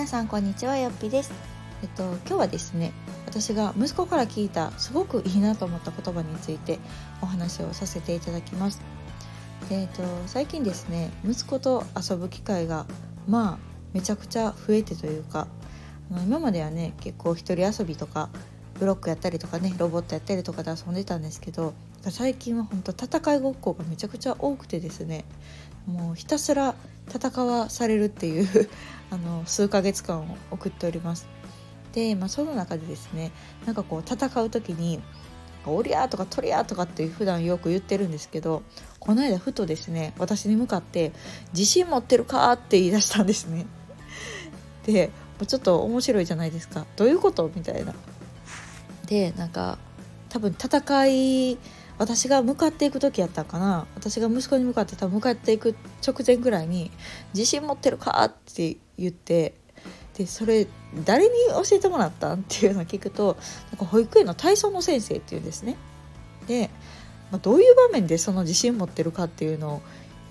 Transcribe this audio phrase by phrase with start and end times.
[0.00, 1.30] 皆さんこんにちはよっぴです。
[1.82, 2.94] えっと今日はですね
[3.26, 6.78] 私が息子から聞いたすごくいいなと思った言葉について
[7.20, 8.80] お話をさせていただきます。
[9.68, 12.86] でえっと最近ですね息子と遊ぶ機会が
[13.28, 15.48] まあめちゃくちゃ増えてというか
[16.10, 18.30] 今まではね結構一人遊びとか
[18.78, 25.26] ブロックやったりとかねロボットやったりとかで遊んでたんですけど最近は本当戦いごっこがめちゃくちゃ多くてですね
[25.86, 26.74] もうひたすら
[27.12, 28.68] 戦わされるっていう
[29.10, 31.26] あの数ヶ月間を送っております。
[31.92, 33.32] で、まあ、その中でですね
[33.66, 35.00] なんかこう戦う時に
[35.66, 38.62] 「おりゃ!」とか「とりゃ!」とかって普段よく言ってるんですけど
[39.00, 41.12] この間ふとですね私に向かって
[41.52, 43.66] 「自信持ってるか?」って言い出したんですね。
[44.86, 45.10] で
[45.46, 47.50] ちょっと面白いじゃないですかどういうこと？
[47.54, 47.94] みたいな。
[49.06, 49.78] でなんか
[50.28, 51.58] 多分戦い
[52.00, 56.90] 私が向かっていく時やったかな私が息子に向かって多分向かっていく直前ぐらいに
[57.34, 59.52] 「自信持ってるか?」って言って
[60.16, 60.66] でそれ
[61.04, 63.36] 誰に教えてもらったんっていうのを聞くと
[63.70, 65.76] なんか保育園の体操の先生っていうんですね。
[66.46, 66.70] で、
[67.30, 69.82] まあ、どういう場面でその自信持ってるかっていうのを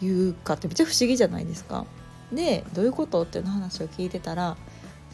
[0.02, 1.86] 言うかってめっちゃ不思議じゃないですか。
[2.33, 4.58] でどういうことっていうの話を聞いてたら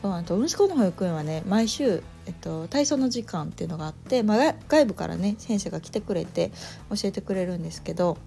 [0.05, 6.51] そうあと息子の保育園はね毎週えっと、体操の時間っていうのがあって、まあ、外部からね先生が来てくれて
[6.89, 8.17] 教えてくれるんですけど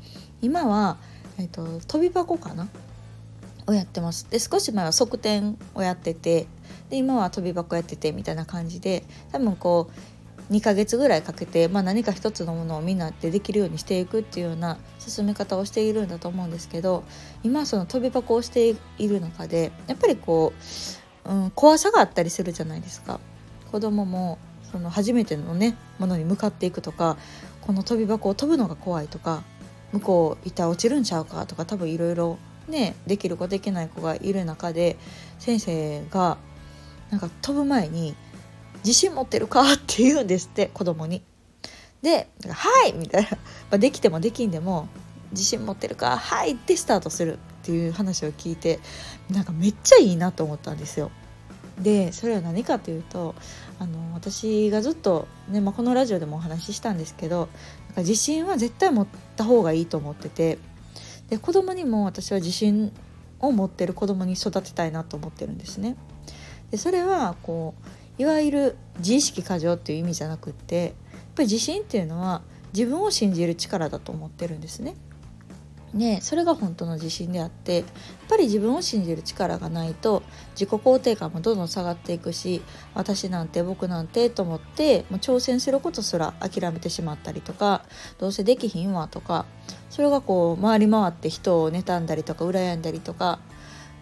[0.40, 0.98] 今は、
[1.36, 2.68] えっと、飛び箱かな？
[3.66, 4.30] をやってます。
[4.30, 6.46] で少し前は側転をやってて
[6.90, 9.90] で今は飛び箱やっててみたいな感じで多分こ
[10.48, 17.02] う2ヶ月ぐらいかけて、まあ、何か一つのものをみんなでできるようにしていくっていうような進め方をしているんだと思うんですけど
[17.42, 23.20] 今その飛び箱をしている中でやっぱりこう、うん、怖さがあったりするじゃないですか。
[23.70, 24.38] 子供も
[24.72, 27.16] その初めてのねものに向かっていくとか
[27.60, 29.42] この飛び箱を飛ぶのが怖いとか
[29.92, 34.96] 向こういたら落ちるんちゃうかとか多分いろいろねできる子できない子がいる中で
[35.38, 36.38] 先生が
[37.10, 38.14] なんか飛ぶ前に
[38.84, 41.22] 「自信持ってるか?」って言うんですって子供に。
[42.02, 43.36] で「はい!」みたいな、ま
[43.72, 44.88] あ、できてもできんでも
[45.32, 48.80] 「自信持ってるかはい!」ってスタートするっていう話を聞いて
[49.30, 51.10] なんかめっちゃいいなと思ったんですよ。
[51.78, 53.34] でそれは何かというと
[53.78, 57.48] あの私がずっと、ねまあ、このラジオでもお話ししたんですけど
[57.88, 59.06] なんか自信は絶対持っ
[59.36, 60.58] た方がいいと思ってて
[61.28, 62.90] で子供にも私は自信
[63.38, 65.96] を持ってる子供に育てたいなと思ってるんですね。
[66.70, 67.74] でそれはこ
[68.18, 70.92] ういわゆる自意識過剰っていう意味じゃなくってやっ
[71.36, 72.40] ぱり自信っていうのは
[72.72, 74.96] 自分を信じる力だと思ってるんですね。
[75.94, 77.84] ね、それが本当の自信であってやっ
[78.28, 80.22] ぱり自分を信じる力がないと
[80.52, 82.62] 自己肯定感もどんどん下がっていくし
[82.94, 87.86] 私なんて僕なんてと思ってもう挑戦することすら諦めてしまったりとか
[88.18, 89.46] どうせできひんわとか
[89.88, 93.38] それがこう回り回って人を妬んだりとか羨んだりとか、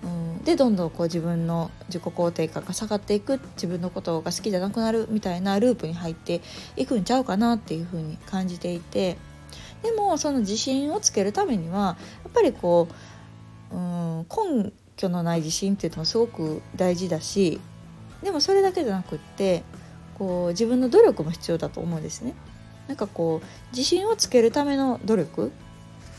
[0.02, 6.40] うん、でどんどんこう自分の自己肯定感が下がっていく自分のことが好きじゃなくなるみたいなループに入って
[6.76, 9.16] いくんちゃうかなっていうふうに感じていて。
[9.82, 12.88] でもその自信をつけるためにはやっぱりこ
[13.70, 14.26] ううん
[14.62, 17.60] 根拠のない自信っていうのもすごく大事だし
[18.22, 19.62] でもそれだけじゃなくって
[20.18, 22.34] こう自分の努力も必要だと思うんですね。
[22.88, 25.52] なんかこう自信をつけるための努力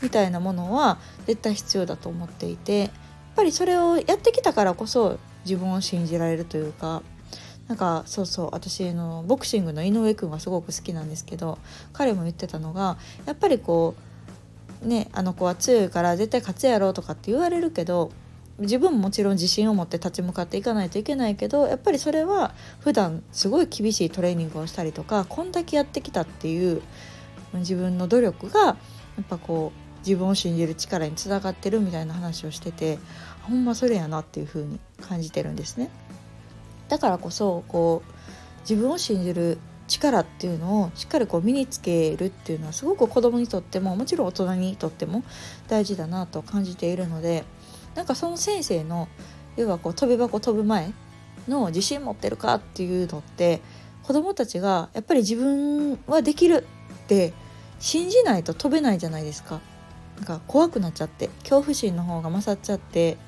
[0.02, 2.90] みたいなものは絶対必要だと思っていてやっ
[3.36, 7.02] ぱりそれをやってきたからこそ自分を信じられるというか
[7.68, 11.58] なんかそうそう私のボクシングの井上君がすごく好きなんですけど
[11.92, 12.96] 彼も言ってたのが
[13.26, 13.94] やっぱりこ
[14.82, 18.10] うねあの子は強いから絶対勝つやろうとかって言われるけど
[18.58, 26.82] 自分ももちろん自信を持って立ち向かっていかないといけないけどやっぱりそれは普段すごい厳しいトレーニングをしたりとかこんだけやってきたっていう
[27.54, 28.76] 自分の努力がや
[29.20, 32.98] っぱこう自分を信じる力につながってるみたいな話をしてて
[33.42, 35.90] ほんまそれやなっていう風に感じてるんですね。
[36.88, 45.24] だからこそこう自分を信じる力っていうのをしっかりこう身につけるっていうのはすごく子供にとってももちろん大人にとっても
[45.68, 47.44] 大事だなと感じているので
[47.94, 49.08] なんかその先生の
[49.56, 50.92] 要はこう飛び箱飛ぶ前
[51.48, 53.60] の自信持ってるかっていうのって
[54.02, 56.66] 子供たちがやっぱり自分はできる
[57.04, 57.32] って
[57.80, 59.60] 信じないと飛べないじゃないですか。
[60.16, 63.18] なんか怖くなっちゃって恐怖心の方が勝っちゃって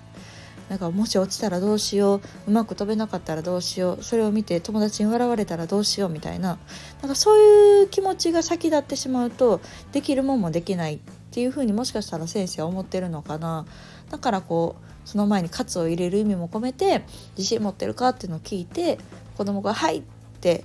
[0.70, 6.58] なんかもし落ちたらどうしよううまく飛べなかったらどうしようそれを見て友達に笑われたらどうしようみたいな
[7.02, 10.98] なんかそういう気持ちが先立ってしまうとできるもんもできないっ
[11.32, 13.66] ていうふうにもしかしたら先生は思ってるのかな
[14.10, 17.04] だからこうその前に「喝を入れる意味も込めて
[17.36, 19.00] 「自信持ってるか?」っていうのを聞いて
[19.36, 20.02] 子供が「はい」っ
[20.40, 20.64] て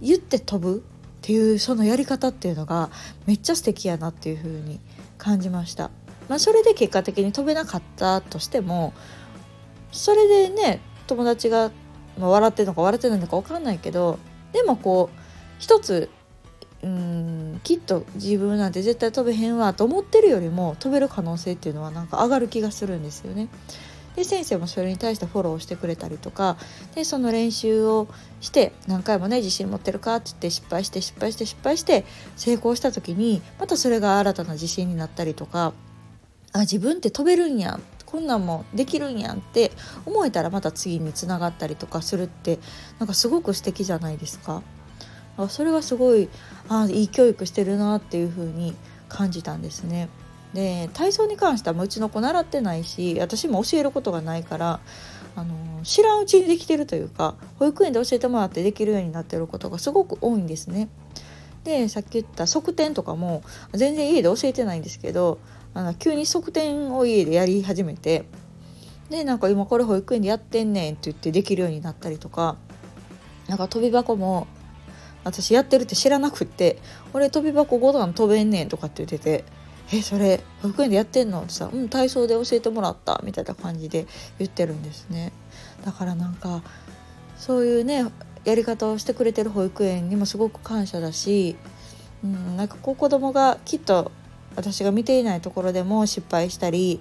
[0.00, 0.80] 言って飛ぶっ
[1.22, 2.88] ていうそのやり方っていうのが
[3.26, 4.78] めっちゃ素敵やなっていうふうに
[5.18, 5.90] 感じました。
[6.28, 8.94] まあ、それで結果的に飛べなかったとしても
[9.94, 11.70] それでね友達が、
[12.18, 14.18] まあ、笑ってるのか笑ってないのか分かんないけど
[14.52, 15.18] でもこう
[15.58, 16.10] 一つ
[16.82, 23.48] うんきっと自分なんて絶対飛べへんわと思ってるよりも飛べる可能性っていうのはなんか上がる気がするんですよね。
[24.16, 26.56] で先生もそれに対してフォローしてくれたりとか
[26.94, 28.06] でその練習を
[28.40, 32.04] して何回もね自信持ってるかって言って失敗して失敗して失敗して
[32.36, 35.72] 成功した時にまたそれが新たな自信になったりとか
[36.52, 37.80] あ自分って飛べるんや
[38.14, 39.72] こんなんもできるんやんって
[40.06, 42.60] 思えたらまた次につながったりとかするって
[43.00, 44.62] なんかすごく素敵じゃないですか。
[45.48, 46.28] それがすごい
[46.68, 48.76] あいい教育してるなっていう風に
[49.08, 50.08] 感じたんですね。
[50.52, 54.78] で体操に関してはもうちの子習ってないし私も教えることがないから
[55.34, 60.88] あの知らんうちにできてるというか保育園で教えてもらってできるようになってることがすごく多いんですね。
[61.64, 65.40] でさっき言った側転とかも全然家で教えてないんですけど
[65.74, 68.24] あの急に側転を家でやり始めて
[69.10, 72.56] でなんか今これ保育園でやってんねんって言ってできるようになったりとか
[73.48, 74.46] なんか飛び箱も
[75.24, 76.78] 私やってるって知らなくって
[77.12, 79.44] 「俺飛び箱5段飛べんねん」とかって言ってて
[79.92, 84.06] 「えそれ保育園でやってんの?」ってさ「うん体操で教えてもらった」みたいな感じで
[84.38, 85.32] 言ってるんですね。
[85.84, 86.62] だからなんか
[87.36, 88.06] そういうね
[88.44, 91.56] やり方をしてくれてる保育園にもすごく感謝だし、
[92.22, 94.12] うん、なんかこう子供がきっと
[94.56, 97.00] 私が見ていないところでも失敗したり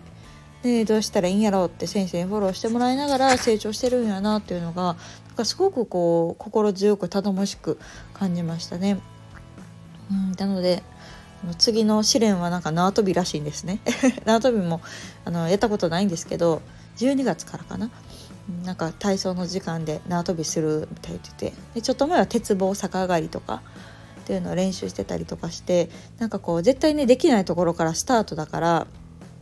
[0.64, 4.96] でどうしたらいいんやろうって先生にフォローしてもらいながら成長してるんやなっていうのが
[5.28, 7.78] なんかすごくこう心強く頼もしく
[8.14, 9.00] 感じましたね。
[10.12, 10.84] うん、なので
[11.58, 13.80] 次の試練はなんか縄跳びらしいんですね
[14.26, 14.80] 縄跳びも
[15.26, 16.62] あのやったことないんですけど
[16.98, 17.90] 12月からかな
[18.64, 23.62] なんか体操の時間で縄跳びするみたいって言ってでちょっと前は鉄棒逆上がりとか
[24.24, 28.88] っていうのを練習してたりとかしてなんかこう絶対ねできないところからスタートだから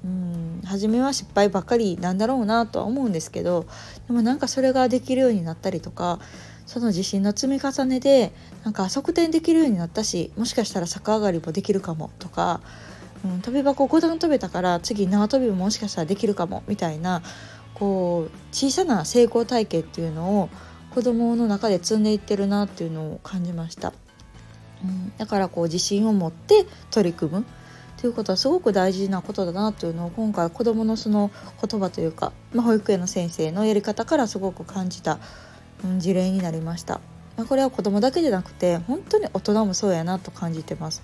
[0.04, 3.68] うん初めは失敗ばっかりなんだろうなとは思うんですけど
[4.07, 6.19] でもなんかそれができるようになったりとか
[6.66, 8.31] その自信の積み重ねで
[8.63, 12.62] なんか側転できるようになったしもしかしたら逆上がりもできるかもとか、
[13.24, 17.22] うん、飛び箱5段飛べたから次縄跳びももしかしたらできるかもみたいな
[17.74, 20.50] こう小さな成功体験っていうのを
[20.94, 23.94] 子どもの中で積んでいってるなっていうのを感じました。
[24.83, 27.45] うん、だからこう自信を持って取り組む
[28.01, 31.30] ということはすごく大事なことだなというのを今回子どものその
[31.63, 35.19] 言葉というか、まあ、保育園の先生のやり方からすごく感じた、
[35.83, 37.00] うん、事例になりました。
[37.38, 41.04] まあ、これは子どもだけじゃなくて本当に大人もそうやなと感じてます。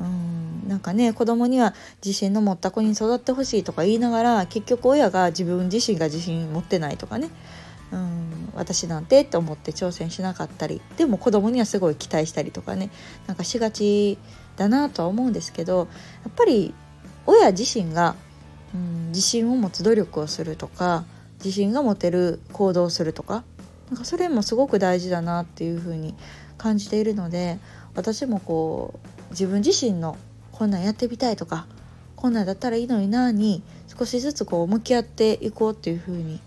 [0.00, 1.74] うんなんかね子供には
[2.04, 7.30] 自信の持った子に育ってほしいとか言いながら結局親が自分自身が自信持ってないとかね
[7.90, 8.27] うん
[8.58, 12.90] 私なんてって思って挑戦しなかったりでも子供にはすごい期待したりとかね
[13.26, 14.18] なんかしがち
[14.56, 15.84] だなとは思うんですけどや
[16.30, 16.74] っぱり
[17.26, 18.16] 親自身が、
[18.74, 21.04] うん、自信を持つ努力をするとか
[21.36, 23.44] 自信が持てる行動をするとか
[23.90, 26.14] なんかそれもすごく大事だなっていうふうに
[26.58, 27.58] 感じているので
[27.94, 30.16] 私もこう自分自身の
[30.52, 31.66] こんなんやってみたいとか
[32.16, 36.40] こんなんだったらいいのになに少しずつこう向き合っていこうっていうふうに、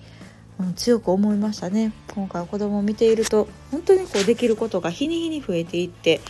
[0.61, 1.91] うん、強く思いましたね。
[2.13, 6.21] 今回子供を見ていると本当にこうできることが日に日に増えていって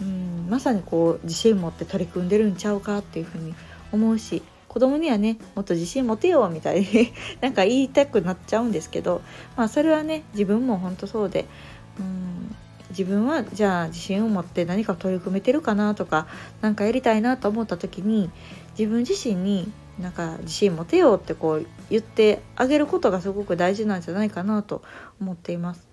[0.00, 3.54] うんまさにこう自信持って取り組んでるんちゃうかっていうふうに
[3.90, 7.12] 思うし子供にはねもっと自信持てよみたいに
[7.42, 9.20] なんか言いたくなっちゃうんですけど
[9.56, 11.46] まあそれはね自分も本当そうで
[11.98, 12.54] うん
[12.90, 16.26] 自分はじゃあ自信を持って何か取り組めてるかなとか
[16.60, 18.30] 何かやりたいなと思った時に
[18.78, 19.70] 自分自身に
[20.00, 24.82] なんか自信持てよってこう言ってあげることがすごく大事なんじゃないかなと
[25.20, 25.86] 思っています。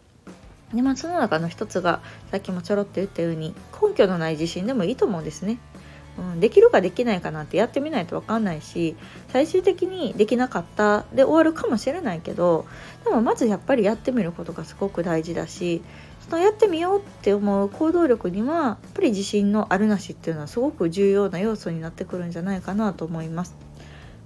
[0.74, 5.58] でまあ、その中の一つがさっきもちょろっと言ったように根拠のない自信でもいいと思うんですね。
[6.20, 8.98] うん、できるかできないかなんてやってみないと分かんないし
[9.29, 12.65] 最終的にできなかったで終わるかもしれないけど
[13.06, 15.82] でもまずやっぱりやってみることがすごく大事だし
[16.20, 23.68] そのやってみようって思う行動力にはやっぱり自信のあるなしっていうのはすごく重要な要素になってくるんじゃないかなと思います。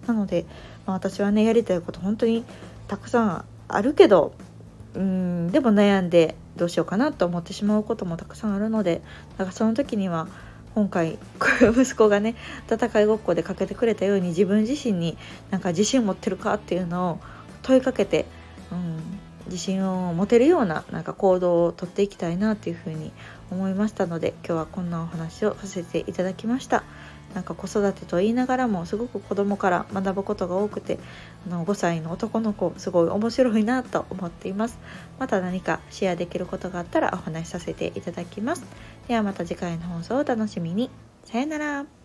[0.08, 0.46] なので、
[0.86, 2.44] まあ、私はねやりたいこと本当に
[2.88, 4.34] たくさんあるけど
[4.96, 9.02] うんでも悩んでどうしようかなと思ってしまうこともたくさんあるので
[9.38, 10.28] だからその時には
[10.76, 11.18] 今回
[11.62, 12.36] 息子がね
[12.70, 15.18] 戦いごっこでかけてくれたように自分自身に
[15.52, 17.20] なんか自信を持ってるかっていうのを
[17.62, 18.26] 問いかけて、
[18.72, 19.00] うん、
[19.46, 23.12] 自信を持てるようななんか行動をとっていきたいなっていうふうに
[23.52, 26.84] 思いましたので今日はこんなお話をさせていただきました。
[27.34, 31.00] なんか子育てと言いながらもすごく子供から学ぶことが多くて
[31.48, 34.80] あの5歳の男の子すごい面白いなと思っています。
[35.20, 38.64] また何かシェアできることがあったらお話しさせていただきます。
[39.08, 40.90] ではまた次回の放送をお楽しみに。
[41.24, 42.03] さよなら。